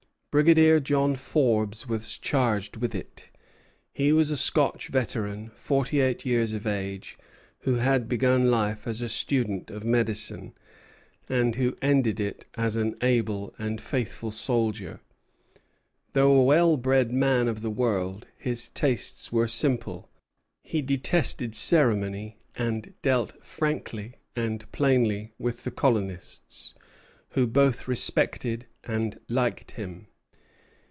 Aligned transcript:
Brigadier 0.31 0.79
John 0.79 1.15
Forbes 1.15 1.89
was 1.89 2.17
charged 2.17 2.77
with 2.77 2.95
it. 2.95 3.27
He 3.91 4.13
was 4.13 4.31
a 4.31 4.37
Scotch 4.37 4.87
veteran, 4.87 5.51
forty 5.55 5.99
eight 5.99 6.25
years 6.25 6.53
of 6.53 6.65
age, 6.65 7.17
who 7.63 7.75
had 7.75 8.07
begun 8.07 8.49
life 8.49 8.87
as 8.87 9.01
a 9.01 9.09
student 9.09 9.69
of 9.69 9.83
medicine, 9.83 10.53
and 11.27 11.55
who 11.57 11.75
ended 11.81 12.21
it 12.21 12.45
as 12.55 12.77
an 12.77 12.95
able 13.01 13.53
and 13.59 13.81
faithful 13.81 14.31
soldier. 14.31 15.01
Though 16.13 16.31
a 16.35 16.43
well 16.45 16.77
bred 16.77 17.11
man 17.11 17.49
of 17.49 17.61
the 17.61 17.69
world, 17.69 18.25
his 18.37 18.69
tastes 18.69 19.33
were 19.33 19.49
simple; 19.49 20.09
he 20.63 20.81
detested 20.81 21.55
ceremony, 21.55 22.37
and 22.55 22.93
dealt 23.01 23.33
frankly 23.43 24.13
and 24.33 24.71
plainly 24.71 25.33
with 25.37 25.65
the 25.65 25.71
colonists, 25.71 26.73
who 27.31 27.45
both 27.45 27.85
respected 27.85 28.65
and 28.85 29.19
liked 29.27 29.71
him. 29.71 30.07